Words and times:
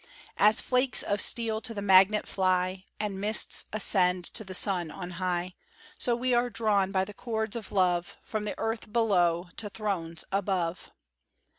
As 0.39 0.59
flakes 0.59 1.03
of 1.03 1.21
steel 1.21 1.61
to 1.61 1.75
the 1.75 1.79
magnet 1.83 2.27
fly, 2.27 2.85
And 2.99 3.21
mists 3.21 3.65
ascend 3.71 4.25
to 4.33 4.43
the 4.43 4.55
sun 4.55 4.89
on 4.89 5.11
high, 5.11 5.53
So 5.99 6.15
we 6.15 6.33
are 6.33 6.49
drawn 6.49 6.91
by 6.91 7.05
the 7.05 7.13
cords 7.13 7.55
of 7.55 7.71
love 7.71 8.17
From 8.23 8.43
the 8.45 8.57
earth 8.57 8.91
below 8.91 9.49
to 9.57 9.69
thrones 9.69 10.25
above. 10.31 10.91